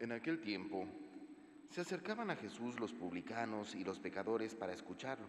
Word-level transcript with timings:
En 0.00 0.12
aquel 0.12 0.40
tiempo 0.40 0.86
se 1.68 1.82
acercaban 1.82 2.30
a 2.30 2.36
Jesús 2.36 2.80
los 2.80 2.94
publicanos 2.94 3.74
y 3.74 3.84
los 3.84 3.98
pecadores 3.98 4.54
para 4.54 4.72
escucharlo, 4.72 5.26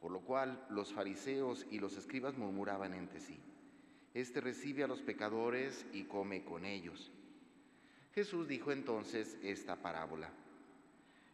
por 0.00 0.10
lo 0.10 0.20
cual 0.20 0.64
los 0.70 0.94
fariseos 0.94 1.66
y 1.70 1.78
los 1.78 1.98
escribas 1.98 2.38
murmuraban 2.38 2.94
entre 2.94 3.20
sí. 3.20 3.38
Este 4.14 4.40
recibe 4.40 4.82
a 4.82 4.86
los 4.86 5.02
pecadores 5.02 5.84
y 5.92 6.04
come 6.04 6.42
con 6.42 6.64
ellos. 6.64 7.12
Jesús 8.14 8.48
dijo 8.48 8.72
entonces 8.72 9.36
esta 9.42 9.76
parábola. 9.76 10.30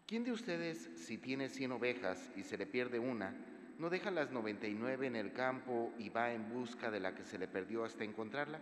¿Quién 0.08 0.24
de 0.24 0.32
ustedes, 0.32 0.90
si 0.96 1.16
tiene 1.16 1.50
cien 1.50 1.70
ovejas 1.70 2.28
y 2.34 2.42
se 2.42 2.58
le 2.58 2.66
pierde 2.66 2.98
una, 2.98 3.36
no 3.78 3.88
deja 3.88 4.10
las 4.10 4.32
noventa 4.32 4.66
y 4.66 4.74
nueve 4.74 5.06
en 5.06 5.14
el 5.14 5.32
campo 5.32 5.92
y 5.96 6.08
va 6.08 6.32
en 6.32 6.52
busca 6.52 6.90
de 6.90 6.98
la 6.98 7.14
que 7.14 7.24
se 7.24 7.38
le 7.38 7.46
perdió 7.46 7.84
hasta 7.84 8.02
encontrarla? 8.02 8.58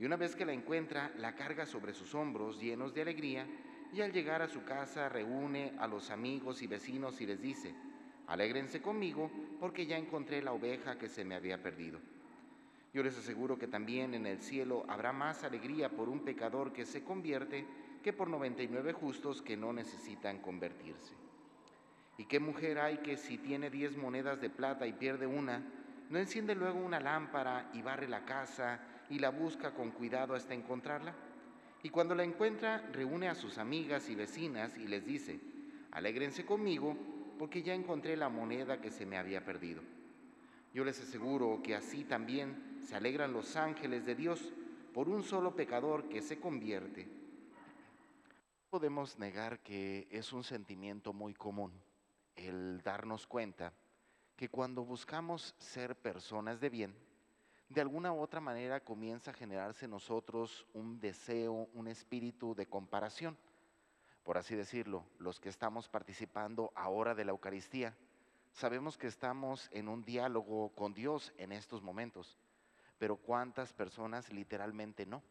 Y 0.00 0.06
una 0.06 0.16
vez 0.16 0.34
que 0.34 0.46
la 0.46 0.54
encuentra, 0.54 1.12
la 1.18 1.34
carga 1.34 1.66
sobre 1.66 1.92
sus 1.92 2.14
hombros 2.14 2.58
llenos 2.58 2.94
de 2.94 3.02
alegría, 3.02 3.46
y 3.92 4.00
al 4.00 4.12
llegar 4.12 4.40
a 4.40 4.48
su 4.48 4.64
casa 4.64 5.10
reúne 5.10 5.74
a 5.78 5.86
los 5.86 6.10
amigos 6.10 6.62
y 6.62 6.66
vecinos 6.66 7.20
y 7.20 7.26
les 7.26 7.42
dice, 7.42 7.74
alégrense 8.26 8.80
conmigo 8.80 9.30
porque 9.58 9.84
ya 9.84 9.98
encontré 9.98 10.40
la 10.40 10.52
oveja 10.52 10.96
que 10.96 11.08
se 11.08 11.22
me 11.22 11.34
había 11.34 11.62
perdido. 11.62 12.00
Yo 12.94 13.02
les 13.02 13.18
aseguro 13.18 13.58
que 13.58 13.66
también 13.66 14.14
en 14.14 14.24
el 14.26 14.40
cielo 14.40 14.86
habrá 14.88 15.12
más 15.12 15.44
alegría 15.44 15.90
por 15.90 16.08
un 16.08 16.24
pecador 16.24 16.72
que 16.72 16.86
se 16.86 17.04
convierte 17.04 17.66
que 18.02 18.14
por 18.14 18.30
99 18.30 18.94
justos 18.94 19.42
que 19.42 19.56
no 19.56 19.72
necesitan 19.72 20.38
convertirse. 20.38 21.14
¿Y 22.16 22.24
qué 22.24 22.40
mujer 22.40 22.78
hay 22.78 22.98
que 22.98 23.18
si 23.18 23.36
tiene 23.36 23.68
diez 23.68 23.98
monedas 23.98 24.40
de 24.40 24.48
plata 24.48 24.86
y 24.86 24.94
pierde 24.94 25.26
una, 25.26 25.62
no 26.08 26.18
enciende 26.18 26.54
luego 26.54 26.80
una 26.80 27.00
lámpara 27.00 27.70
y 27.74 27.82
barre 27.82 28.08
la 28.08 28.24
casa 28.24 28.80
y 29.10 29.18
la 29.18 29.30
busca 29.30 29.74
con 29.74 29.90
cuidado 29.90 30.34
hasta 30.34 30.54
encontrarla. 30.54 31.14
Y 31.82 31.90
cuando 31.90 32.14
la 32.14 32.24
encuentra, 32.24 32.88
reúne 32.92 33.28
a 33.28 33.34
sus 33.34 33.58
amigas 33.58 34.08
y 34.08 34.14
vecinas 34.14 34.76
y 34.78 34.86
les 34.86 35.04
dice, 35.04 35.40
alégrense 35.90 36.46
conmigo 36.46 36.96
porque 37.38 37.62
ya 37.62 37.74
encontré 37.74 38.16
la 38.16 38.28
moneda 38.28 38.80
que 38.80 38.90
se 38.90 39.06
me 39.06 39.18
había 39.18 39.44
perdido. 39.44 39.82
Yo 40.72 40.84
les 40.84 41.00
aseguro 41.00 41.60
que 41.62 41.74
así 41.74 42.04
también 42.04 42.80
se 42.86 42.94
alegran 42.94 43.32
los 43.32 43.56
ángeles 43.56 44.06
de 44.06 44.14
Dios 44.14 44.52
por 44.94 45.08
un 45.08 45.22
solo 45.22 45.56
pecador 45.56 46.08
que 46.08 46.22
se 46.22 46.38
convierte. 46.38 47.08
Podemos 48.70 49.18
negar 49.18 49.60
que 49.60 50.06
es 50.10 50.32
un 50.32 50.44
sentimiento 50.44 51.12
muy 51.12 51.34
común 51.34 51.72
el 52.36 52.80
darnos 52.82 53.26
cuenta 53.26 53.72
que 54.36 54.48
cuando 54.48 54.84
buscamos 54.84 55.54
ser 55.58 55.96
personas 55.96 56.60
de 56.60 56.70
bien, 56.70 56.94
de 57.70 57.80
alguna 57.80 58.12
u 58.12 58.20
otra 58.20 58.40
manera 58.40 58.80
comienza 58.80 59.30
a 59.30 59.34
generarse 59.34 59.84
en 59.84 59.92
nosotros 59.92 60.66
un 60.74 60.98
deseo, 60.98 61.68
un 61.72 61.86
espíritu 61.86 62.52
de 62.52 62.66
comparación. 62.66 63.38
Por 64.24 64.36
así 64.36 64.56
decirlo, 64.56 65.04
los 65.18 65.38
que 65.38 65.48
estamos 65.48 65.88
participando 65.88 66.72
ahora 66.74 67.14
de 67.14 67.24
la 67.24 67.30
Eucaristía, 67.30 67.96
sabemos 68.52 68.98
que 68.98 69.06
estamos 69.06 69.68
en 69.70 69.88
un 69.88 70.04
diálogo 70.04 70.70
con 70.70 70.92
Dios 70.94 71.32
en 71.38 71.52
estos 71.52 71.80
momentos, 71.80 72.36
pero 72.98 73.16
¿cuántas 73.16 73.72
personas 73.72 74.32
literalmente 74.32 75.06
no? 75.06 75.22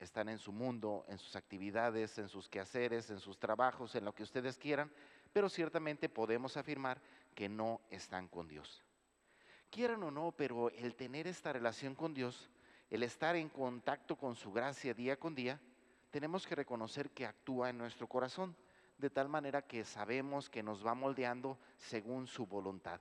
Están 0.00 0.28
en 0.28 0.38
su 0.38 0.50
mundo, 0.50 1.04
en 1.06 1.18
sus 1.18 1.36
actividades, 1.36 2.18
en 2.18 2.28
sus 2.28 2.48
quehaceres, 2.48 3.08
en 3.10 3.20
sus 3.20 3.38
trabajos, 3.38 3.94
en 3.94 4.04
lo 4.04 4.12
que 4.12 4.24
ustedes 4.24 4.58
quieran, 4.58 4.90
pero 5.32 5.48
ciertamente 5.48 6.08
podemos 6.08 6.56
afirmar 6.56 7.00
que 7.36 7.48
no 7.48 7.80
están 7.88 8.26
con 8.26 8.48
Dios 8.48 8.82
quieran 9.72 10.02
o 10.02 10.10
no, 10.10 10.32
pero 10.32 10.68
el 10.70 10.94
tener 10.94 11.26
esta 11.26 11.50
relación 11.52 11.94
con 11.94 12.12
Dios, 12.12 12.50
el 12.90 13.02
estar 13.02 13.34
en 13.36 13.48
contacto 13.48 14.16
con 14.16 14.36
su 14.36 14.52
gracia 14.52 14.92
día 14.92 15.18
con 15.18 15.34
día, 15.34 15.58
tenemos 16.10 16.46
que 16.46 16.54
reconocer 16.54 17.10
que 17.10 17.24
actúa 17.24 17.70
en 17.70 17.78
nuestro 17.78 18.06
corazón, 18.06 18.54
de 18.98 19.08
tal 19.08 19.30
manera 19.30 19.62
que 19.62 19.84
sabemos 19.84 20.50
que 20.50 20.62
nos 20.62 20.86
va 20.86 20.94
moldeando 20.94 21.58
según 21.78 22.26
su 22.26 22.46
voluntad. 22.46 23.00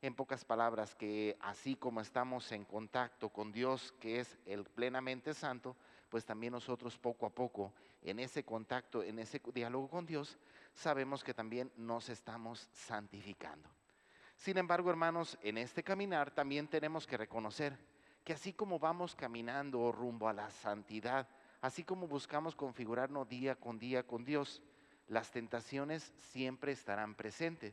En 0.00 0.14
pocas 0.14 0.44
palabras, 0.44 0.94
que 0.94 1.36
así 1.40 1.74
como 1.74 2.00
estamos 2.00 2.52
en 2.52 2.64
contacto 2.64 3.28
con 3.28 3.50
Dios, 3.50 3.92
que 3.98 4.20
es 4.20 4.38
el 4.46 4.64
plenamente 4.64 5.34
santo, 5.34 5.76
pues 6.08 6.24
también 6.24 6.52
nosotros 6.52 6.96
poco 6.98 7.26
a 7.26 7.30
poco, 7.30 7.72
en 8.00 8.20
ese 8.20 8.44
contacto, 8.44 9.02
en 9.02 9.18
ese 9.18 9.40
diálogo 9.52 9.88
con 9.88 10.06
Dios, 10.06 10.38
sabemos 10.72 11.24
que 11.24 11.34
también 11.34 11.72
nos 11.76 12.08
estamos 12.08 12.68
santificando. 12.72 13.68
Sin 14.42 14.58
embargo, 14.58 14.90
hermanos, 14.90 15.38
en 15.40 15.56
este 15.56 15.84
caminar 15.84 16.32
también 16.32 16.66
tenemos 16.66 17.06
que 17.06 17.16
reconocer 17.16 17.78
que 18.24 18.32
así 18.32 18.52
como 18.52 18.80
vamos 18.80 19.14
caminando 19.14 19.92
rumbo 19.92 20.28
a 20.28 20.32
la 20.32 20.50
santidad, 20.50 21.28
así 21.60 21.84
como 21.84 22.08
buscamos 22.08 22.56
configurarnos 22.56 23.28
día 23.28 23.54
con 23.54 23.78
día 23.78 24.02
con 24.02 24.24
Dios, 24.24 24.60
las 25.06 25.30
tentaciones 25.30 26.12
siempre 26.16 26.72
estarán 26.72 27.14
presentes. 27.14 27.72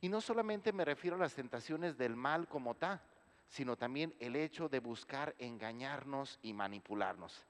Y 0.00 0.08
no 0.08 0.20
solamente 0.20 0.72
me 0.72 0.84
refiero 0.84 1.16
a 1.16 1.18
las 1.18 1.34
tentaciones 1.34 1.98
del 1.98 2.14
mal 2.14 2.46
como 2.46 2.76
tal, 2.76 3.00
sino 3.48 3.76
también 3.76 4.14
el 4.20 4.36
hecho 4.36 4.68
de 4.68 4.78
buscar 4.78 5.34
engañarnos 5.40 6.38
y 6.42 6.52
manipularnos, 6.52 7.44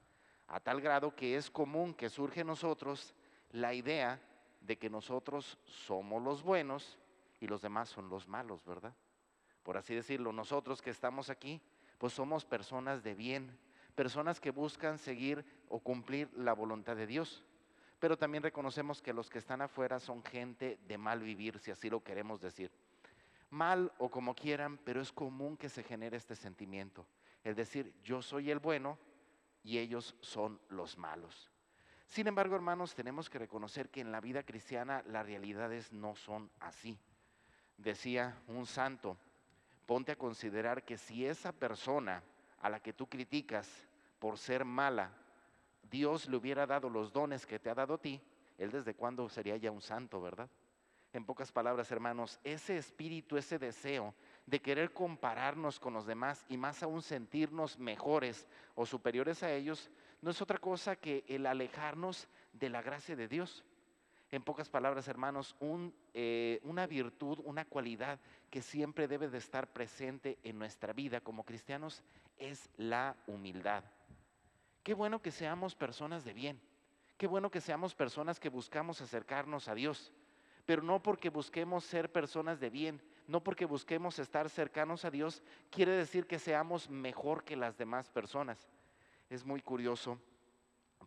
a 0.46 0.58
tal 0.58 0.80
grado 0.80 1.14
que 1.14 1.36
es 1.36 1.50
común 1.50 1.92
que 1.92 2.08
surge 2.08 2.40
en 2.40 2.46
nosotros 2.46 3.14
la 3.50 3.74
idea 3.74 4.18
de 4.62 4.78
que 4.78 4.88
nosotros 4.88 5.58
somos 5.66 6.22
los 6.22 6.42
buenos 6.42 6.98
y 7.40 7.46
los 7.46 7.62
demás 7.62 7.88
son 7.88 8.08
los 8.08 8.28
malos, 8.28 8.64
¿verdad? 8.64 8.94
Por 9.62 9.76
así 9.76 9.94
decirlo, 9.94 10.32
nosotros 10.32 10.82
que 10.82 10.90
estamos 10.90 11.30
aquí, 11.30 11.60
pues 11.98 12.12
somos 12.12 12.44
personas 12.44 13.02
de 13.02 13.14
bien, 13.14 13.58
personas 13.94 14.40
que 14.40 14.50
buscan 14.50 14.98
seguir 14.98 15.44
o 15.68 15.80
cumplir 15.80 16.30
la 16.34 16.52
voluntad 16.52 16.96
de 16.96 17.06
Dios. 17.06 17.44
Pero 17.98 18.16
también 18.16 18.42
reconocemos 18.42 19.02
que 19.02 19.12
los 19.12 19.28
que 19.28 19.38
están 19.38 19.60
afuera 19.60 19.98
son 19.98 20.22
gente 20.22 20.78
de 20.86 20.98
mal 20.98 21.20
vivir, 21.20 21.58
si 21.58 21.70
así 21.70 21.90
lo 21.90 22.02
queremos 22.02 22.40
decir. 22.40 22.70
Mal 23.50 23.92
o 23.98 24.08
como 24.08 24.34
quieran, 24.34 24.78
pero 24.78 25.00
es 25.00 25.12
común 25.12 25.56
que 25.56 25.68
se 25.68 25.82
genere 25.82 26.16
este 26.16 26.36
sentimiento. 26.36 27.06
Es 27.42 27.56
decir, 27.56 27.92
yo 28.02 28.22
soy 28.22 28.50
el 28.50 28.60
bueno 28.60 28.98
y 29.64 29.78
ellos 29.78 30.14
son 30.20 30.60
los 30.68 30.96
malos. 30.96 31.50
Sin 32.06 32.26
embargo, 32.26 32.54
hermanos, 32.54 32.94
tenemos 32.94 33.28
que 33.28 33.38
reconocer 33.38 33.90
que 33.90 34.00
en 34.00 34.12
la 34.12 34.20
vida 34.20 34.44
cristiana 34.44 35.02
las 35.06 35.26
realidades 35.26 35.92
no 35.92 36.14
son 36.14 36.50
así 36.60 36.98
decía 37.78 38.36
un 38.48 38.66
santo, 38.66 39.16
ponte 39.86 40.12
a 40.12 40.16
considerar 40.16 40.84
que 40.84 40.98
si 40.98 41.24
esa 41.24 41.52
persona 41.52 42.22
a 42.60 42.68
la 42.68 42.80
que 42.80 42.92
tú 42.92 43.08
criticas 43.08 43.68
por 44.18 44.36
ser 44.36 44.64
mala, 44.64 45.12
Dios 45.90 46.28
le 46.28 46.36
hubiera 46.36 46.66
dado 46.66 46.90
los 46.90 47.12
dones 47.12 47.46
que 47.46 47.58
te 47.58 47.70
ha 47.70 47.74
dado 47.74 47.94
a 47.94 47.98
ti, 47.98 48.20
él 48.58 48.70
desde 48.70 48.94
cuándo 48.94 49.28
sería 49.28 49.56
ya 49.56 49.70
un 49.70 49.80
santo, 49.80 50.20
¿verdad? 50.20 50.50
En 51.12 51.24
pocas 51.24 51.50
palabras, 51.50 51.90
hermanos, 51.90 52.38
ese 52.44 52.76
espíritu, 52.76 53.38
ese 53.38 53.58
deseo 53.58 54.14
de 54.44 54.60
querer 54.60 54.92
compararnos 54.92 55.80
con 55.80 55.94
los 55.94 56.04
demás 56.04 56.44
y 56.48 56.58
más 56.58 56.82
aún 56.82 57.00
sentirnos 57.00 57.78
mejores 57.78 58.46
o 58.74 58.84
superiores 58.84 59.42
a 59.42 59.50
ellos, 59.50 59.90
no 60.20 60.30
es 60.30 60.42
otra 60.42 60.58
cosa 60.58 60.96
que 60.96 61.24
el 61.28 61.46
alejarnos 61.46 62.28
de 62.52 62.68
la 62.68 62.82
gracia 62.82 63.16
de 63.16 63.28
Dios 63.28 63.64
en 64.30 64.42
pocas 64.42 64.68
palabras, 64.68 65.08
hermanos, 65.08 65.56
eh, 66.12 66.60
una 66.62 66.86
virtud, 66.86 67.40
una 67.44 67.64
cualidad 67.64 68.20
que 68.50 68.60
siempre 68.60 69.08
debe 69.08 69.28
de 69.28 69.38
estar 69.38 69.72
presente 69.72 70.38
en 70.42 70.58
nuestra 70.58 70.92
vida 70.92 71.20
como 71.20 71.44
cristianos 71.44 72.02
es 72.36 72.68
la 72.76 73.16
humildad. 73.26 73.84
Qué 74.82 74.92
bueno 74.92 75.22
que 75.22 75.30
seamos 75.30 75.74
personas 75.74 76.24
de 76.24 76.34
bien. 76.34 76.60
Qué 77.16 77.26
bueno 77.26 77.50
que 77.50 77.60
seamos 77.60 77.94
personas 77.94 78.38
que 78.38 78.48
buscamos 78.48 79.00
acercarnos 79.00 79.66
a 79.68 79.74
Dios. 79.74 80.12
Pero 80.66 80.82
no 80.82 81.02
porque 81.02 81.30
busquemos 81.30 81.84
ser 81.84 82.12
personas 82.12 82.60
de 82.60 82.68
bien, 82.68 83.02
no 83.26 83.42
porque 83.42 83.64
busquemos 83.64 84.18
estar 84.18 84.50
cercanos 84.50 85.06
a 85.06 85.10
Dios, 85.10 85.42
quiere 85.70 85.92
decir 85.92 86.26
que 86.26 86.38
seamos 86.38 86.90
mejor 86.90 87.44
que 87.44 87.56
las 87.56 87.78
demás 87.78 88.10
personas. 88.10 88.68
Es 89.30 89.46
muy 89.46 89.62
curioso, 89.62 90.20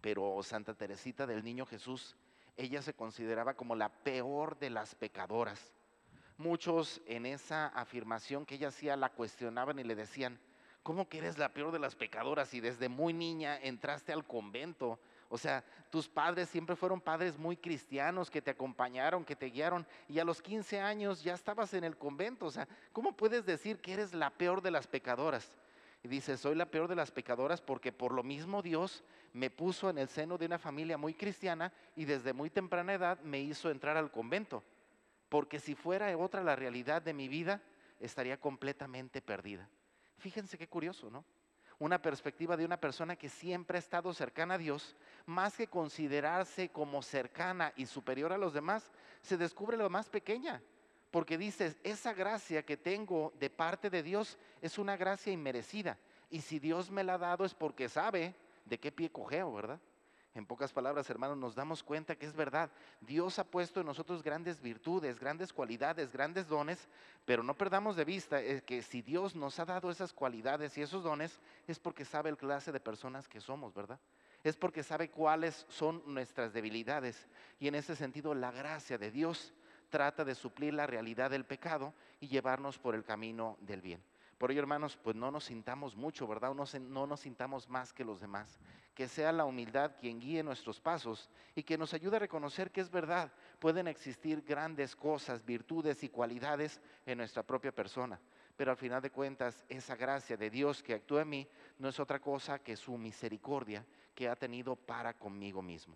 pero 0.02 0.42
Santa 0.42 0.74
Teresita 0.74 1.28
del 1.28 1.44
Niño 1.44 1.68
Jesús 1.68 2.18
ella 2.58 2.82
se 2.82 2.94
consideraba 2.94 3.54
como 3.54 3.76
la 3.76 3.90
peor 3.90 4.58
de 4.60 4.70
las 4.70 4.96
pecadoras. 4.96 5.74
Muchos 6.38 7.02
en 7.06 7.26
esa 7.26 7.68
afirmación 7.68 8.46
que 8.46 8.56
ella 8.56 8.70
hacía 8.70 8.96
la 8.96 9.10
cuestionaban 9.10 9.80
y 9.80 9.84
le 9.84 9.96
decían, 9.96 10.40
¿cómo 10.84 11.08
que 11.08 11.20
eres 11.20 11.38
la 11.38 11.54
peor 11.54 11.72
de 11.72 11.80
las 11.80 11.96
pecadoras 11.96 12.54
y 12.54 12.60
desde 12.60 12.90
muy 12.90 13.14
niña 13.14 13.58
entraste 13.62 14.12
al 14.12 14.26
convento? 14.26 15.00
O 15.30 15.38
sea, 15.38 15.64
tus 15.90 16.10
padres 16.10 16.50
siempre 16.50 16.76
fueron 16.76 17.00
padres 17.00 17.38
muy 17.38 17.56
cristianos 17.56 18.30
que 18.30 18.42
te 18.42 18.52
acompañaron, 18.52 19.24
que 19.24 19.36
te 19.36 19.46
guiaron 19.46 19.88
y 20.10 20.20
a 20.20 20.26
los 20.26 20.42
15 20.42 20.82
años 20.82 21.24
ya 21.24 21.34
estabas 21.34 21.74
en 21.74 21.84
el 21.84 21.98
convento. 21.98 22.48
O 22.48 22.52
sea, 22.52 22.68
¿cómo 22.92 23.16
puedes 23.16 23.46
decir 23.46 23.80
que 23.80 23.94
eres 23.94 24.14
la 24.14 24.30
peor 24.30 24.62
de 24.62 24.72
las 24.72 24.88
pecadoras? 24.88 25.56
Y 26.04 26.08
dice, 26.08 26.38
soy 26.38 26.56
la 26.56 26.66
peor 26.66 26.88
de 26.88 26.96
las 26.96 27.12
pecadoras 27.12 27.62
porque 27.62 27.92
por 27.92 28.12
lo 28.12 28.24
mismo 28.24 28.62
Dios 28.62 29.04
me 29.34 29.50
puso 29.50 29.90
en 29.90 29.98
el 29.98 30.08
seno 30.08 30.38
de 30.38 30.48
una 30.48 30.58
familia 30.58 30.98
muy 30.98 31.14
cristiana 31.14 31.72
y 31.96 32.06
desde 32.06 32.34
muy 32.34 32.50
temprana 32.50 32.94
edad 32.94 33.20
me 33.22 33.40
hizo 33.40 33.70
entrar 33.70 33.98
al 33.98 34.12
convento. 34.12 34.64
Porque 35.30 35.60
si 35.60 35.76
fuera 35.76 36.18
otra 36.18 36.44
la 36.44 36.56
realidad 36.56 37.02
de 37.02 37.14
mi 37.14 37.28
vida, 37.28 37.62
estaría 38.00 38.40
completamente 38.40 39.22
perdida. 39.22 39.70
Fíjense 40.18 40.58
qué 40.58 40.68
curioso, 40.68 41.10
¿no? 41.10 41.24
una 41.82 42.00
perspectiva 42.00 42.56
de 42.56 42.64
una 42.64 42.78
persona 42.80 43.16
que 43.16 43.28
siempre 43.28 43.76
ha 43.76 43.80
estado 43.80 44.14
cercana 44.14 44.54
a 44.54 44.58
Dios, 44.60 44.96
más 45.26 45.58
que 45.58 45.66
considerarse 45.66 46.70
como 46.70 47.02
cercana 47.02 47.74
y 47.76 47.88
superior 47.88 48.32
a 48.32 48.38
los 48.38 48.54
demás, 48.54 48.92
se 49.24 49.36
descubre 49.36 49.76
lo 49.76 49.90
más 49.90 50.08
pequeña, 50.08 50.62
porque 51.12 51.38
dices, 51.38 51.78
esa 51.84 52.14
gracia 52.14 52.64
que 52.64 52.78
tengo 52.78 53.34
de 53.40 53.50
parte 53.50 53.90
de 53.90 54.02
Dios 54.02 54.38
es 54.62 54.78
una 54.78 54.98
gracia 54.98 55.32
inmerecida, 55.32 55.98
y 56.30 56.42
si 56.42 56.58
Dios 56.58 56.90
me 56.90 57.04
la 57.04 57.16
ha 57.16 57.18
dado 57.18 57.46
es 57.46 57.54
porque 57.54 57.90
sabe 57.90 58.34
de 58.66 58.80
qué 58.80 58.92
pie 58.92 59.12
cogeo, 59.12 59.54
¿verdad? 59.54 59.80
En 60.34 60.46
pocas 60.46 60.72
palabras, 60.72 61.10
hermanos, 61.10 61.38
nos 61.38 61.56
damos 61.56 61.84
cuenta 61.84 62.16
que 62.16 62.26
es 62.26 62.34
verdad. 62.34 62.72
Dios 63.02 63.38
ha 63.38 63.44
puesto 63.44 63.82
en 63.82 63.86
nosotros 63.86 64.24
grandes 64.24 64.62
virtudes, 64.62 65.20
grandes 65.20 65.52
cualidades, 65.52 66.10
grandes 66.10 66.48
dones, 66.48 66.88
pero 67.26 67.44
no 67.44 67.54
perdamos 67.58 67.98
de 67.98 68.06
vista 68.06 68.42
eh, 68.42 68.64
que 68.64 68.82
si 68.82 69.02
Dios 69.02 69.36
nos 69.36 69.60
ha 69.60 69.66
dado 69.66 69.92
esas 69.92 70.14
cualidades 70.14 70.78
y 70.78 70.82
esos 70.82 71.04
dones, 71.04 71.42
es 71.68 71.80
porque 71.80 72.06
sabe 72.06 72.30
el 72.30 72.38
clase 72.38 72.72
de 72.72 72.80
personas 72.80 73.28
que 73.28 73.42
somos, 73.42 73.74
¿verdad? 73.74 74.00
Es 74.42 74.56
porque 74.56 74.84
sabe 74.84 75.10
cuáles 75.10 75.66
son 75.68 76.02
nuestras 76.06 76.54
debilidades. 76.54 77.28
Y 77.60 77.68
en 77.68 77.76
ese 77.76 77.98
sentido, 77.98 78.34
la 78.34 78.52
gracia 78.52 78.98
de 78.98 79.12
Dios 79.12 79.54
trata 79.92 80.26
de 80.26 80.34
suplir 80.34 80.74
la 80.74 80.88
realidad 80.88 81.30
del 81.30 81.46
pecado 81.46 81.94
y 82.20 82.28
llevarnos 82.28 82.80
por 82.80 82.96
el 82.96 83.04
camino 83.04 83.58
del 83.62 83.82
bien. 83.82 84.04
Por 84.40 84.50
ello, 84.50 84.62
hermanos, 84.62 84.98
pues 84.98 85.16
no 85.16 85.30
nos 85.30 85.44
sintamos 85.44 85.96
mucho, 85.96 86.26
¿verdad? 86.26 86.56
No, 86.56 86.64
no 86.80 87.06
nos 87.06 87.20
sintamos 87.20 87.70
más 87.70 87.94
que 87.94 88.04
los 88.04 88.20
demás. 88.20 88.60
Que 88.96 89.08
sea 89.08 89.32
la 89.32 89.46
humildad 89.46 89.92
quien 90.00 90.20
guíe 90.20 90.42
nuestros 90.42 90.82
pasos 90.82 91.30
y 91.54 91.62
que 91.62 91.78
nos 91.78 91.94
ayude 91.94 92.16
a 92.16 92.22
reconocer 92.22 92.72
que 92.72 92.82
es 92.82 92.90
verdad. 92.90 93.32
Pueden 93.60 93.88
existir 93.88 94.42
grandes 94.42 94.96
cosas, 94.96 95.46
virtudes 95.46 96.02
y 96.04 96.10
cualidades 96.10 96.82
en 97.06 97.20
nuestra 97.20 97.44
propia 97.44 97.72
persona. 97.72 98.20
Pero 98.58 98.72
al 98.72 98.78
final 98.78 99.02
de 99.02 99.12
cuentas, 99.12 99.64
esa 99.70 99.96
gracia 99.96 100.36
de 100.38 100.50
Dios 100.50 100.82
que 100.82 100.96
actúa 100.96 101.22
en 101.22 101.30
mí 101.30 101.48
no 101.78 101.90
es 101.90 102.00
otra 102.00 102.20
cosa 102.20 102.58
que 102.58 102.76
su 102.76 102.98
misericordia 102.98 103.86
que 104.16 104.28
ha 104.28 104.36
tenido 104.36 104.76
para 104.76 105.14
conmigo 105.14 105.62
mismo. 105.62 105.96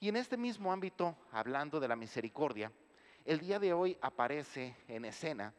Y 0.00 0.08
en 0.08 0.16
este 0.16 0.36
mismo 0.36 0.72
ámbito, 0.72 1.16
hablando 1.30 1.78
de 1.78 1.88
la 1.88 1.96
misericordia, 1.96 2.72
el 3.24 3.40
día 3.40 3.58
de 3.58 3.72
hoy 3.72 3.96
aparece 4.00 4.76
en 4.88 5.04
escena 5.04 5.54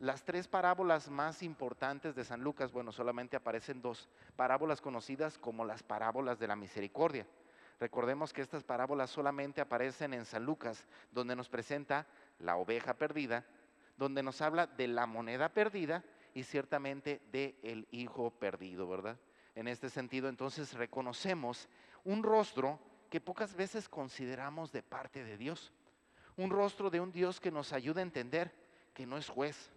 las 0.00 0.24
tres 0.24 0.46
parábolas 0.46 1.10
más 1.10 1.42
importantes 1.42 2.14
de 2.14 2.22
San 2.22 2.40
Lucas, 2.40 2.70
bueno, 2.70 2.92
solamente 2.92 3.36
aparecen 3.36 3.82
dos 3.82 4.08
parábolas 4.36 4.80
conocidas 4.80 5.38
como 5.38 5.64
las 5.64 5.82
parábolas 5.82 6.38
de 6.38 6.46
la 6.46 6.54
misericordia. 6.54 7.26
Recordemos 7.80 8.32
que 8.32 8.42
estas 8.42 8.62
parábolas 8.62 9.10
solamente 9.10 9.60
aparecen 9.60 10.14
en 10.14 10.24
San 10.24 10.44
Lucas, 10.44 10.86
donde 11.10 11.34
nos 11.34 11.48
presenta 11.48 12.06
la 12.38 12.56
oveja 12.56 12.94
perdida, 12.94 13.44
donde 13.96 14.22
nos 14.22 14.40
habla 14.40 14.68
de 14.68 14.86
la 14.86 15.06
moneda 15.06 15.48
perdida 15.48 16.04
y 16.32 16.44
ciertamente 16.44 17.20
de 17.32 17.58
el 17.64 17.88
hijo 17.90 18.30
perdido, 18.30 18.88
¿verdad? 18.88 19.18
En 19.56 19.66
este 19.66 19.90
sentido, 19.90 20.28
entonces 20.28 20.74
reconocemos 20.74 21.68
un 22.04 22.22
rostro 22.22 22.78
que 23.10 23.20
pocas 23.20 23.56
veces 23.56 23.88
consideramos 23.88 24.70
de 24.70 24.84
parte 24.84 25.24
de 25.24 25.36
Dios. 25.36 25.72
Un 26.38 26.50
rostro 26.50 26.88
de 26.88 27.00
un 27.00 27.12
Dios 27.12 27.40
que 27.40 27.50
nos 27.50 27.72
ayuda 27.72 28.00
a 28.00 28.04
entender 28.04 28.54
que 28.94 29.04
no 29.06 29.18
es 29.18 29.28
juez, 29.28 29.70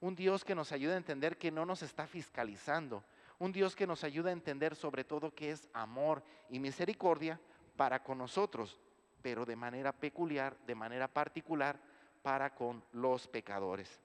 un 0.00 0.16
Dios 0.16 0.44
que 0.44 0.56
nos 0.56 0.72
ayuda 0.72 0.94
a 0.94 0.98
entender 0.98 1.38
que 1.38 1.52
no 1.52 1.64
nos 1.64 1.82
está 1.82 2.06
fiscalizando, 2.06 3.04
un 3.38 3.52
Dios 3.52 3.76
que 3.76 3.86
nos 3.86 4.02
ayuda 4.02 4.30
a 4.30 4.32
entender 4.32 4.74
sobre 4.74 5.04
todo 5.04 5.32
que 5.32 5.52
es 5.52 5.68
amor 5.72 6.22
y 6.48 6.58
misericordia 6.58 7.40
para 7.76 8.02
con 8.02 8.18
nosotros, 8.18 8.80
pero 9.22 9.46
de 9.46 9.54
manera 9.54 9.92
peculiar, 9.92 10.56
de 10.66 10.74
manera 10.74 11.06
particular, 11.06 11.80
para 12.22 12.54
con 12.54 12.84
los 12.92 13.28
pecadores. 13.28 14.00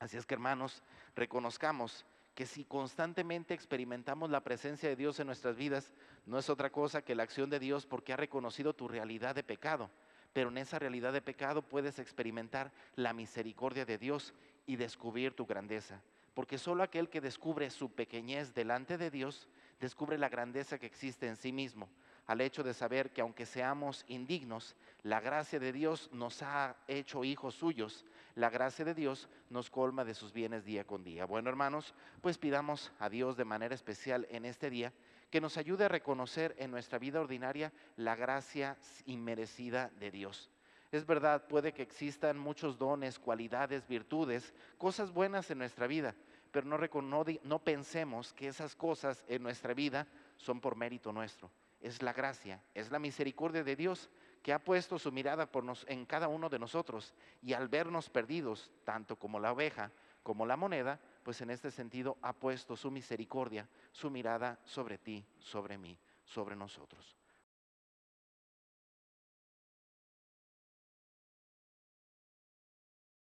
Así 0.00 0.16
es 0.16 0.26
que 0.26 0.34
hermanos, 0.34 0.82
reconozcamos 1.14 2.04
que 2.34 2.44
si 2.44 2.64
constantemente 2.64 3.54
experimentamos 3.54 4.30
la 4.30 4.42
presencia 4.42 4.88
de 4.88 4.96
Dios 4.96 5.20
en 5.20 5.28
nuestras 5.28 5.56
vidas, 5.56 5.92
no 6.26 6.38
es 6.38 6.50
otra 6.50 6.70
cosa 6.70 7.02
que 7.02 7.14
la 7.14 7.22
acción 7.22 7.50
de 7.50 7.60
Dios 7.60 7.86
porque 7.86 8.12
ha 8.12 8.16
reconocido 8.16 8.74
tu 8.74 8.88
realidad 8.88 9.34
de 9.34 9.44
pecado. 9.44 9.90
Pero 10.32 10.50
en 10.50 10.58
esa 10.58 10.78
realidad 10.78 11.12
de 11.12 11.22
pecado 11.22 11.62
puedes 11.62 11.98
experimentar 11.98 12.72
la 12.94 13.12
misericordia 13.12 13.84
de 13.84 13.98
Dios 13.98 14.32
y 14.66 14.76
descubrir 14.76 15.34
tu 15.34 15.46
grandeza. 15.46 16.00
Porque 16.34 16.58
solo 16.58 16.82
aquel 16.82 17.08
que 17.08 17.20
descubre 17.20 17.68
su 17.70 17.90
pequeñez 17.90 18.54
delante 18.54 18.96
de 18.96 19.10
Dios, 19.10 19.48
descubre 19.80 20.16
la 20.16 20.28
grandeza 20.28 20.78
que 20.78 20.86
existe 20.86 21.26
en 21.26 21.36
sí 21.36 21.52
mismo, 21.52 21.88
al 22.26 22.40
hecho 22.40 22.62
de 22.62 22.74
saber 22.74 23.10
que 23.10 23.20
aunque 23.20 23.46
seamos 23.46 24.04
indignos, 24.06 24.76
la 25.02 25.20
gracia 25.20 25.58
de 25.58 25.72
Dios 25.72 26.08
nos 26.12 26.42
ha 26.42 26.76
hecho 26.86 27.24
hijos 27.24 27.56
suyos, 27.56 28.04
la 28.36 28.50
gracia 28.50 28.84
de 28.84 28.94
Dios 28.94 29.28
nos 29.48 29.70
colma 29.70 30.04
de 30.04 30.14
sus 30.14 30.32
bienes 30.32 30.64
día 30.64 30.84
con 30.84 31.02
día. 31.02 31.24
Bueno, 31.24 31.50
hermanos, 31.50 31.94
pues 32.20 32.38
pidamos 32.38 32.92
a 33.00 33.08
Dios 33.08 33.36
de 33.36 33.44
manera 33.44 33.74
especial 33.74 34.28
en 34.30 34.44
este 34.44 34.70
día 34.70 34.92
que 35.30 35.40
nos 35.40 35.56
ayude 35.56 35.84
a 35.84 35.88
reconocer 35.88 36.54
en 36.58 36.70
nuestra 36.70 36.98
vida 36.98 37.20
ordinaria 37.20 37.72
la 37.96 38.16
gracia 38.16 38.76
inmerecida 39.06 39.90
de 39.98 40.10
Dios. 40.10 40.50
Es 40.92 41.06
verdad, 41.06 41.46
puede 41.46 41.72
que 41.72 41.82
existan 41.82 42.36
muchos 42.36 42.76
dones, 42.76 43.18
cualidades, 43.18 43.86
virtudes, 43.86 44.52
cosas 44.76 45.12
buenas 45.12 45.48
en 45.50 45.58
nuestra 45.58 45.86
vida, 45.86 46.16
pero 46.50 46.66
no, 46.66 47.24
no, 47.44 47.58
pensemos 47.60 48.32
que 48.32 48.48
esas 48.48 48.74
cosas 48.74 49.24
en 49.28 49.42
nuestra 49.42 49.72
vida 49.72 50.08
son 50.36 50.60
por 50.60 50.74
mérito 50.74 51.12
nuestro. 51.12 51.48
Es 51.80 52.02
la 52.02 52.12
gracia, 52.12 52.60
es 52.74 52.90
la 52.90 52.98
misericordia 52.98 53.62
de 53.62 53.76
Dios 53.76 54.10
que 54.42 54.52
ha 54.52 54.58
puesto 54.58 54.98
su 54.98 55.12
mirada 55.12 55.48
en 55.86 56.06
cada 56.06 56.26
uno 56.28 56.48
de 56.48 56.58
nosotros 56.58 57.14
y 57.40 57.52
al 57.52 57.68
vernos 57.68 58.10
perdidos, 58.10 58.72
tanto 58.84 59.16
como 59.16 59.38
la 59.38 59.52
oveja 59.52 59.92
como 60.22 60.46
la 60.46 60.56
moneda, 60.56 61.00
pues 61.22 61.40
en 61.40 61.50
este 61.50 61.70
sentido 61.70 62.18
ha 62.22 62.32
puesto 62.32 62.76
su 62.76 62.90
misericordia, 62.90 63.68
su 63.92 64.10
mirada 64.10 64.58
sobre 64.64 64.98
ti, 64.98 65.24
sobre 65.38 65.78
mí, 65.78 65.98
sobre 66.24 66.56
nosotros. 66.56 67.19